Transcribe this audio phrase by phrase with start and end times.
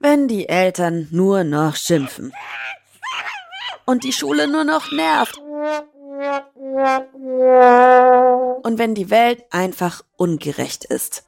[0.00, 2.32] Wenn die Eltern nur noch schimpfen
[3.84, 5.38] und die Schule nur noch nervt
[8.62, 11.24] und wenn die Welt einfach ungerecht ist,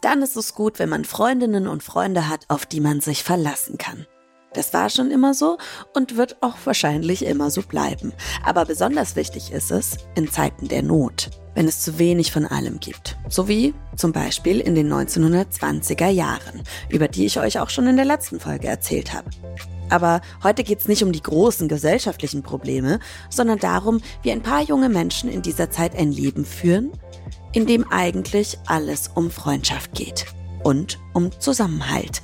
[0.00, 3.76] dann ist es gut, wenn man Freundinnen und Freunde hat, auf die man sich verlassen
[3.76, 4.06] kann.
[4.54, 5.58] Das war schon immer so
[5.92, 8.14] und wird auch wahrscheinlich immer so bleiben.
[8.42, 12.80] Aber besonders wichtig ist es in Zeiten der Not, wenn es zu wenig von allem
[12.80, 13.16] gibt.
[13.28, 17.96] So wie zum Beispiel in den 1920er Jahren, über die ich euch auch schon in
[17.96, 19.30] der letzten Folge erzählt habe.
[19.90, 22.98] Aber heute geht es nicht um die großen gesellschaftlichen Probleme,
[23.30, 26.90] sondern darum, wie ein paar junge Menschen in dieser Zeit ein Leben führen,
[27.52, 30.26] in dem eigentlich alles um Freundschaft geht
[30.62, 32.22] und um Zusammenhalt.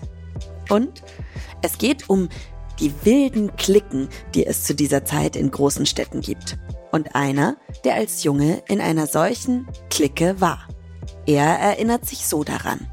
[0.68, 1.02] Und
[1.62, 2.28] es geht um
[2.80, 6.56] die wilden Klicken, die es zu dieser Zeit in großen Städten gibt.
[6.92, 10.66] Und einer, der als Junge in einer solchen Clique war.
[11.26, 12.86] Er erinnert sich so daran.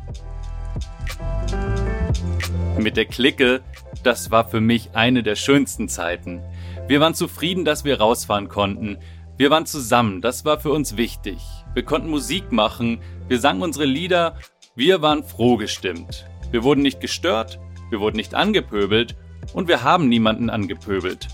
[2.78, 3.62] Mit der Clique,
[4.04, 6.42] das war für mich eine der schönsten Zeiten.
[6.88, 8.98] Wir waren zufrieden, dass wir rausfahren konnten.
[9.38, 11.40] Wir waren zusammen, das war für uns wichtig.
[11.74, 14.38] Wir konnten Musik machen, wir sangen unsere Lieder,
[14.76, 16.26] wir waren froh gestimmt.
[16.52, 19.16] Wir wurden nicht gestört, wir wurden nicht angepöbelt
[19.54, 21.28] und wir haben niemanden angepöbelt.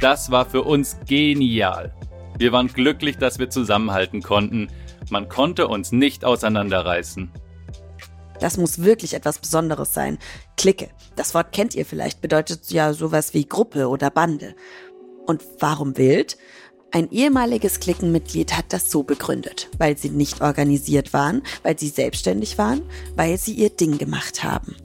[0.00, 1.94] Das war für uns genial.
[2.38, 4.68] Wir waren glücklich, dass wir zusammenhalten konnten.
[5.08, 7.30] Man konnte uns nicht auseinanderreißen.
[8.38, 10.18] Das muss wirklich etwas Besonderes sein.
[10.58, 10.90] Clique.
[11.16, 14.54] Das Wort kennt ihr vielleicht, bedeutet ja sowas wie Gruppe oder Bande.
[15.26, 16.36] Und warum wild?
[16.92, 22.58] Ein ehemaliges Klickenmitglied hat das so begründet, weil sie nicht organisiert waren, weil sie selbstständig
[22.58, 22.82] waren,
[23.16, 24.76] weil sie ihr Ding gemacht haben.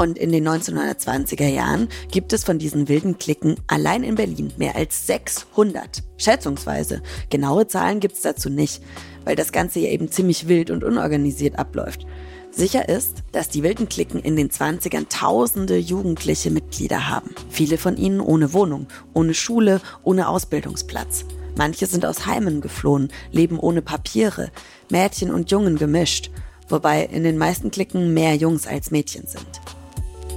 [0.00, 4.74] Und in den 1920er Jahren gibt es von diesen wilden Klicken allein in Berlin mehr
[4.74, 6.02] als 600.
[6.16, 7.02] Schätzungsweise.
[7.28, 8.82] Genaue Zahlen gibt es dazu nicht,
[9.26, 12.06] weil das Ganze ja eben ziemlich wild und unorganisiert abläuft.
[12.50, 17.34] Sicher ist, dass die wilden Klicken in den 20ern tausende jugendliche Mitglieder haben.
[17.50, 21.26] Viele von ihnen ohne Wohnung, ohne Schule, ohne Ausbildungsplatz.
[21.58, 24.50] Manche sind aus Heimen geflohen, leben ohne Papiere,
[24.88, 26.30] Mädchen und Jungen gemischt,
[26.70, 29.60] wobei in den meisten Klicken mehr Jungs als Mädchen sind.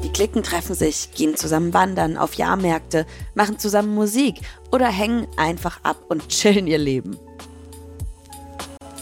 [0.03, 3.05] Die Klicken treffen sich, gehen zusammen wandern, auf Jahrmärkte,
[3.35, 4.35] machen zusammen Musik
[4.69, 7.17] oder hängen einfach ab und chillen ihr Leben.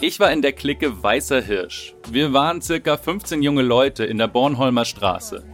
[0.00, 1.94] Ich war in der Clique Weißer Hirsch.
[2.08, 5.44] Wir waren circa 15 junge Leute in der Bornholmer Straße.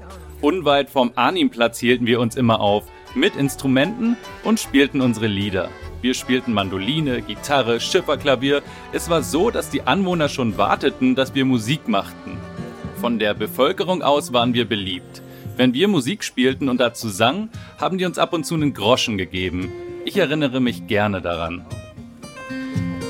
[0.42, 5.70] Unweit vom Arnimplatz hielten wir uns immer auf, mit Instrumenten und spielten unsere Lieder.
[6.02, 8.62] Wir spielten Mandoline, Gitarre, Schifferklavier.
[8.92, 12.38] Es war so, dass die Anwohner schon warteten, dass wir Musik machten.
[13.00, 15.22] Von der Bevölkerung aus waren wir beliebt.
[15.58, 19.18] Wenn wir Musik spielten und dazu sangen, haben die uns ab und zu einen Groschen
[19.18, 19.72] gegeben.
[20.04, 21.66] Ich erinnere mich gerne daran.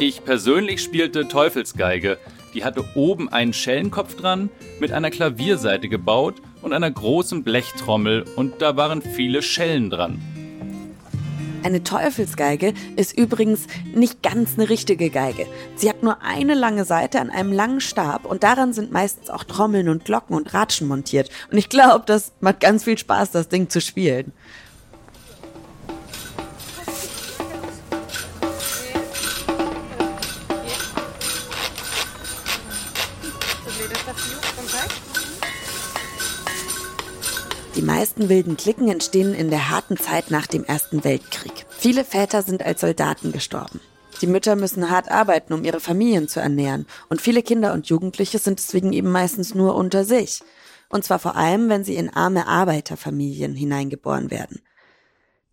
[0.01, 2.17] Ich persönlich spielte Teufelsgeige.
[2.55, 4.49] Die hatte oben einen Schellenkopf dran,
[4.81, 10.19] mit einer Klavierseite gebaut und einer großen Blechtrommel und da waren viele Schellen dran.
[11.65, 15.47] Eine Teufelsgeige ist übrigens nicht ganz eine richtige Geige.
[15.75, 19.43] Sie hat nur eine lange Seite an einem langen Stab und daran sind meistens auch
[19.45, 21.31] Trommeln und Glocken und Ratschen montiert.
[21.51, 24.33] Und ich glaube, das macht ganz viel Spaß, das Ding zu spielen.
[37.99, 41.67] Meisten wilden Klicken entstehen in der harten Zeit nach dem Ersten Weltkrieg.
[41.69, 43.81] Viele Väter sind als Soldaten gestorben.
[44.21, 46.87] Die Mütter müssen hart arbeiten, um ihre Familien zu ernähren.
[47.09, 50.43] Und viele Kinder und Jugendliche sind deswegen eben meistens nur unter sich.
[50.89, 54.61] Und zwar vor allem, wenn sie in arme Arbeiterfamilien hineingeboren werden.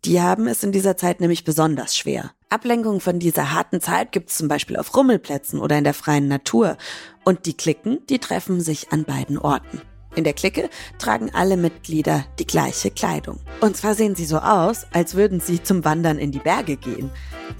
[0.04, 2.30] Die haben es in dieser Zeit nämlich besonders schwer.
[2.48, 6.28] Ablenkung von dieser harten Zeit gibt es zum Beispiel auf Rummelplätzen oder in der freien
[6.28, 6.76] Natur.
[7.24, 9.82] Und die Klicken, die treffen sich an beiden Orten.
[10.16, 13.38] In der Clique tragen alle Mitglieder die gleiche Kleidung.
[13.60, 17.10] Und zwar sehen sie so aus, als würden sie zum Wandern in die Berge gehen.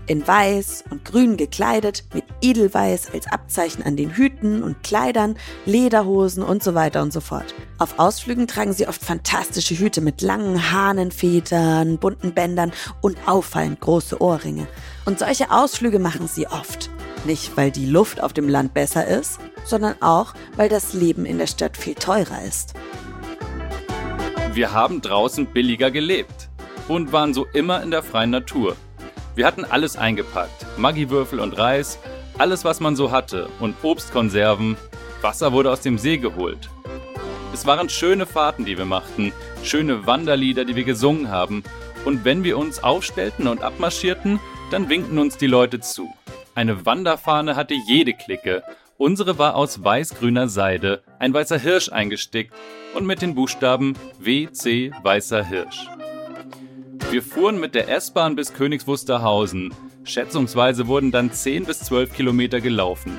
[0.06, 5.36] In weiß und grün gekleidet, mit Edelweiß als Abzeichen an den Hüten und Kleidern,
[5.66, 7.54] Lederhosen und so weiter und so fort.
[7.76, 14.22] Auf Ausflügen tragen sie oft fantastische Hüte mit langen Hahnenfedern, bunten Bändern und auffallend große
[14.22, 14.66] Ohrringe.
[15.04, 16.88] Und solche Ausflüge machen sie oft.
[17.26, 21.38] Nicht, weil die Luft auf dem Land besser ist, sondern auch, weil das Leben in
[21.38, 22.74] der Stadt viel teurer ist.
[24.52, 26.48] Wir haben draußen billiger gelebt
[26.86, 28.76] und waren so immer in der freien Natur.
[29.34, 31.98] Wir hatten alles eingepackt: Maggiwürfel und Reis,
[32.38, 34.76] alles was man so hatte und Obstkonserven.
[35.20, 36.70] Wasser wurde aus dem See geholt.
[37.52, 39.32] Es waren schöne Fahrten, die wir machten,
[39.64, 41.64] schöne Wanderlieder, die wir gesungen haben.
[42.04, 44.38] Und wenn wir uns aufstellten und abmarschierten,
[44.70, 46.14] dann winkten uns die Leute zu.
[46.56, 48.62] Eine Wanderfahne hatte jede Clique.
[48.96, 52.54] Unsere war aus weiß-grüner Seide, ein weißer Hirsch eingestickt
[52.94, 55.86] und mit den Buchstaben WC Weißer Hirsch.
[57.10, 59.74] Wir fuhren mit der S-Bahn bis Königs Wusterhausen.
[60.04, 63.18] Schätzungsweise wurden dann 10 bis 12 Kilometer gelaufen.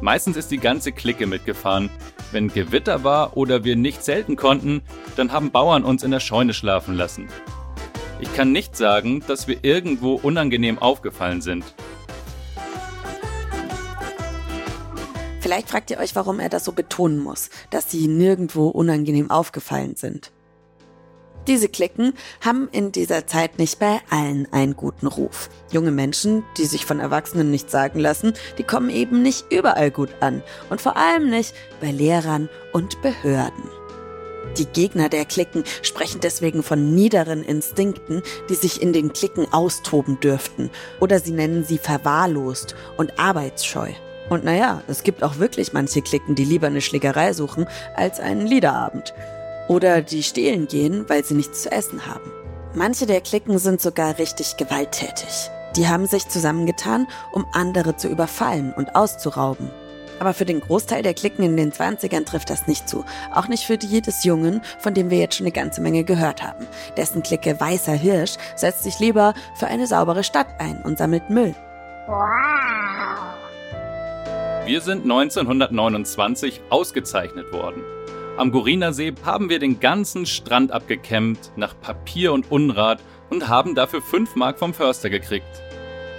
[0.00, 1.90] Meistens ist die ganze Clique mitgefahren.
[2.30, 4.82] Wenn Gewitter war oder wir nicht zelten konnten,
[5.16, 7.26] dann haben Bauern uns in der Scheune schlafen lassen.
[8.20, 11.64] Ich kann nicht sagen, dass wir irgendwo unangenehm aufgefallen sind.
[15.42, 19.96] Vielleicht fragt ihr euch, warum er das so betonen muss, dass sie nirgendwo unangenehm aufgefallen
[19.96, 20.30] sind.
[21.48, 25.50] Diese Klicken haben in dieser Zeit nicht bei allen einen guten Ruf.
[25.72, 30.10] Junge Menschen, die sich von Erwachsenen nichts sagen lassen, die kommen eben nicht überall gut
[30.20, 33.64] an und vor allem nicht bei Lehrern und Behörden.
[34.58, 40.20] Die Gegner der Klicken sprechen deswegen von niederen Instinkten, die sich in den Klicken austoben
[40.20, 43.90] dürften, oder sie nennen sie verwahrlost und arbeitsscheu.
[44.32, 48.46] Und naja, es gibt auch wirklich manche Klicken, die lieber eine Schlägerei suchen als einen
[48.46, 49.12] Liederabend.
[49.68, 52.32] Oder die stehlen gehen, weil sie nichts zu essen haben.
[52.74, 55.50] Manche der Klicken sind sogar richtig gewalttätig.
[55.76, 59.70] Die haben sich zusammengetan, um andere zu überfallen und auszurauben.
[60.18, 63.04] Aber für den Großteil der Klicken in den 20ern trifft das nicht zu.
[63.34, 66.42] Auch nicht für die des Jungen, von dem wir jetzt schon eine ganze Menge gehört
[66.42, 66.66] haben.
[66.96, 71.54] Dessen Clique Weißer Hirsch setzt sich lieber für eine saubere Stadt ein und sammelt Müll.
[74.64, 77.82] Wir sind 1929 ausgezeichnet worden.
[78.36, 83.74] Am Goriner See haben wir den ganzen Strand abgekämmt nach Papier und Unrat und haben
[83.74, 85.60] dafür 5 Mark vom Förster gekriegt.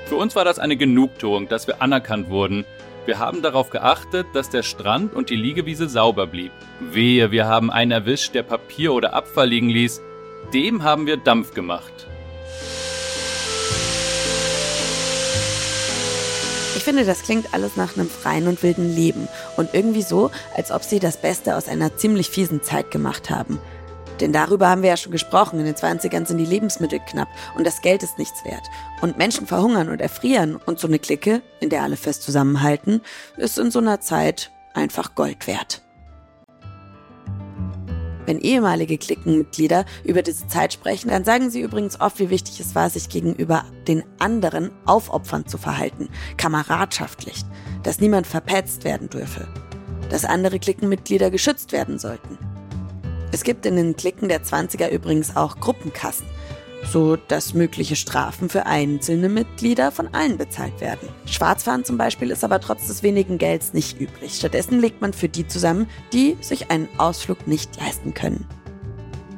[0.07, 2.65] Für uns war das eine Genugtuung, dass wir anerkannt wurden.
[3.05, 6.51] Wir haben darauf geachtet, dass der Strand und die Liegewiese sauber blieb.
[6.81, 10.01] Wehe, wir haben einen erwischt, der Papier oder Abfall liegen ließ.
[10.53, 12.07] Dem haben wir Dampf gemacht.
[16.75, 19.27] Ich finde, das klingt alles nach einem freien und wilden Leben
[19.57, 23.59] und irgendwie so, als ob sie das Beste aus einer ziemlich fiesen Zeit gemacht haben.
[24.19, 27.65] Denn darüber haben wir ja schon gesprochen, in den 20ern sind die Lebensmittel knapp und
[27.65, 28.63] das Geld ist nichts wert.
[29.01, 33.01] Und Menschen verhungern und erfrieren und so eine Clique, in der alle fest zusammenhalten,
[33.37, 35.82] ist in so einer Zeit einfach Gold wert.
[38.25, 42.75] Wenn ehemalige Cliquenmitglieder über diese Zeit sprechen, dann sagen sie übrigens oft, wie wichtig es
[42.75, 47.43] war, sich gegenüber den anderen aufopfernd zu verhalten, kameradschaftlich,
[47.83, 49.47] dass niemand verpetzt werden dürfe,
[50.09, 52.37] dass andere Cliquenmitglieder geschützt werden sollten.
[53.31, 56.27] Es gibt in den Cliquen der 20er übrigens auch Gruppenkassen,
[56.85, 61.07] so dass mögliche Strafen für einzelne Mitglieder von allen bezahlt werden.
[61.25, 64.35] Schwarzfahren zum Beispiel ist aber trotz des wenigen Gelds nicht üblich.
[64.35, 68.45] Stattdessen legt man für die zusammen, die sich einen Ausflug nicht leisten können.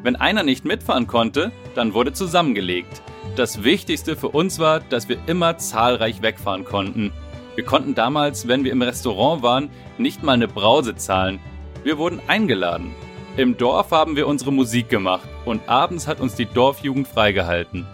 [0.03, 3.01] Wenn einer nicht mitfahren konnte, dann wurde zusammengelegt.
[3.35, 7.11] Das Wichtigste für uns war, dass wir immer zahlreich wegfahren konnten.
[7.55, 11.39] Wir konnten damals, wenn wir im Restaurant waren, nicht mal eine Brause zahlen.
[11.83, 12.93] Wir wurden eingeladen.
[13.37, 17.85] Im Dorf haben wir unsere Musik gemacht und abends hat uns die Dorfjugend freigehalten.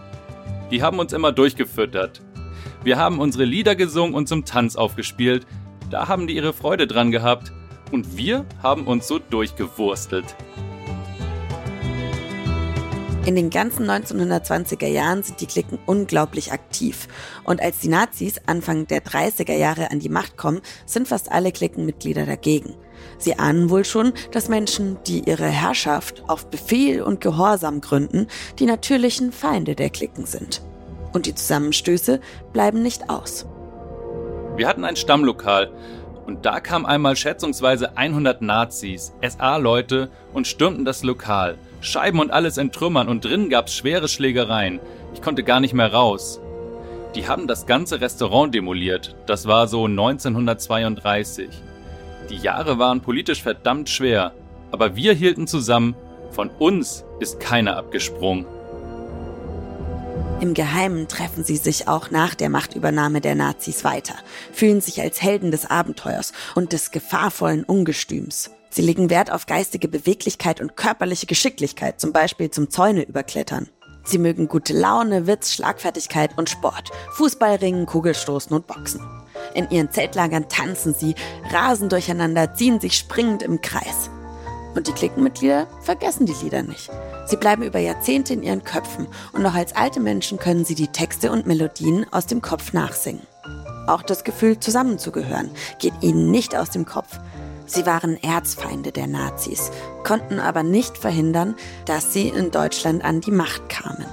[0.69, 2.21] Die haben uns immer durchgefüttert.
[2.83, 5.47] Wir haben unsere Lieder gesungen und zum Tanz aufgespielt.
[5.89, 7.51] Da haben die ihre Freude dran gehabt.
[7.91, 10.35] Und wir haben uns so durchgewurstelt.
[13.23, 17.07] In den ganzen 1920er Jahren sind die Klicken unglaublich aktiv.
[17.43, 21.51] Und als die Nazis Anfang der 30er Jahre an die Macht kommen, sind fast alle
[21.51, 22.73] Klickenmitglieder dagegen.
[23.19, 28.25] Sie ahnen wohl schon, dass Menschen, die ihre Herrschaft auf Befehl und Gehorsam gründen,
[28.57, 30.63] die natürlichen Feinde der Klicken sind.
[31.13, 32.21] Und die Zusammenstöße
[32.53, 33.45] bleiben nicht aus.
[34.55, 35.71] Wir hatten ein Stammlokal
[36.25, 41.59] und da kamen einmal schätzungsweise 100 Nazis, SA-Leute und stürmten das Lokal.
[41.81, 44.79] Scheiben und alles entrümmern und drinnen gab's schwere Schlägereien.
[45.13, 46.39] Ich konnte gar nicht mehr raus.
[47.15, 49.15] Die haben das ganze Restaurant demoliert.
[49.25, 51.49] Das war so 1932.
[52.29, 54.33] Die Jahre waren politisch verdammt schwer,
[54.71, 55.95] aber wir hielten zusammen,
[56.29, 58.45] von uns ist keiner abgesprungen.
[60.39, 64.15] Im Geheimen treffen sie sich auch nach der Machtübernahme der Nazis weiter,
[64.53, 68.51] fühlen sich als Helden des Abenteuers und des gefahrvollen Ungestüms.
[68.73, 73.67] Sie legen Wert auf geistige Beweglichkeit und körperliche Geschicklichkeit, zum Beispiel zum Zäune überklettern.
[74.05, 79.01] Sie mögen gute Laune, Witz, Schlagfertigkeit und Sport, Fußballringen, Kugelstoßen und Boxen.
[79.53, 81.15] In ihren Zeltlagern tanzen sie,
[81.51, 84.09] rasen durcheinander, ziehen sich springend im Kreis.
[84.73, 86.89] Und die Klickenmitglieder vergessen die Lieder nicht.
[87.25, 90.87] Sie bleiben über Jahrzehnte in ihren Köpfen und noch als alte Menschen können sie die
[90.87, 93.27] Texte und Melodien aus dem Kopf nachsingen.
[93.87, 97.19] Auch das Gefühl, zusammenzugehören, geht ihnen nicht aus dem Kopf.
[97.73, 99.71] Sie waren Erzfeinde der Nazis,
[100.03, 104.05] konnten aber nicht verhindern, dass sie in Deutschland an die Macht kamen.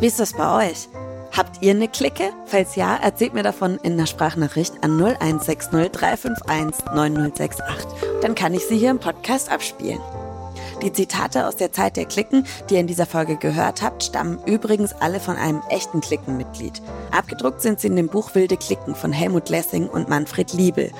[0.00, 0.88] Wie ist das bei euch?
[1.36, 2.32] Habt ihr eine Clique?
[2.46, 7.86] Falls ja, erzählt mir davon in der Sprachnachricht an 0160 351 9068.
[8.22, 10.00] Dann kann ich sie hier im Podcast abspielen.
[10.82, 14.38] Die Zitate aus der Zeit der Klicken, die ihr in dieser Folge gehört habt, stammen
[14.46, 16.80] übrigens alle von einem echten Klickenmitglied.
[17.10, 20.92] Abgedruckt sind sie in dem Buch Wilde Klicken von Helmut Lessing und Manfred Liebel.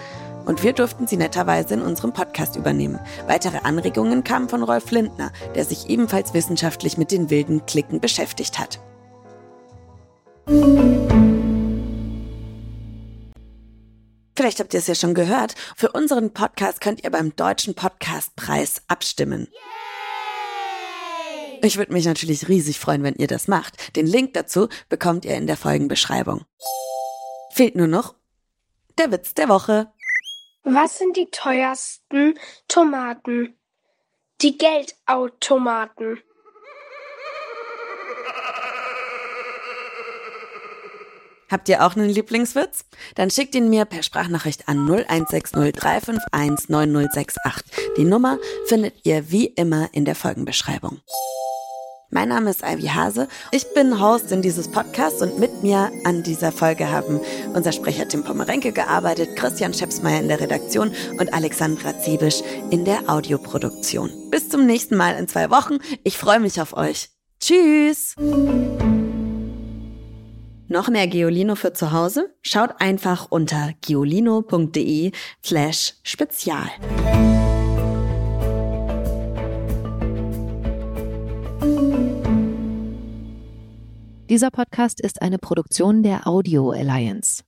[0.47, 2.99] Und wir durften sie netterweise in unserem Podcast übernehmen.
[3.29, 8.59] Weitere Anregungen kamen von Rolf Lindner, der sich ebenfalls wissenschaftlich mit den wilden Klicken beschäftigt
[8.59, 8.81] hat.
[14.49, 15.55] Vielleicht habt ihr es ja schon gehört.
[15.77, 19.47] Für unseren Podcast könnt ihr beim Deutschen Podcastpreis abstimmen.
[21.61, 23.95] Ich würde mich natürlich riesig freuen, wenn ihr das macht.
[23.95, 26.47] Den Link dazu bekommt ihr in der Folgenbeschreibung.
[27.51, 28.15] Fehlt nur noch
[28.97, 29.93] der Witz der Woche.
[30.63, 32.39] Was sind die teuersten
[32.69, 33.55] Tomaten?
[34.41, 36.23] Die Geldautomaten.
[41.51, 42.85] Habt ihr auch einen Lieblingswitz?
[43.15, 47.65] Dann schickt ihn mir per Sprachnachricht an 0160 351 9068.
[47.97, 51.01] Die Nummer findet ihr wie immer in der Folgenbeschreibung.
[52.11, 53.29] Mein Name ist Ivy Hase.
[53.51, 57.21] Ich bin Host in dieses Podcast und mit mir an dieser Folge haben
[57.53, 62.41] unser Sprecher Tim Pomerenke gearbeitet, Christian Schepsmeier in der Redaktion und Alexandra Ziebisch
[62.71, 64.11] in der Audioproduktion.
[64.31, 65.79] Bis zum nächsten Mal in zwei Wochen.
[66.03, 67.11] Ich freue mich auf euch.
[67.41, 68.15] Tschüss!
[70.71, 72.35] Noch mehr Geolino für zu Hause?
[72.43, 76.69] Schaut einfach unter geolino.de slash spezial.
[84.29, 87.48] Dieser Podcast ist eine Produktion der Audio Alliance.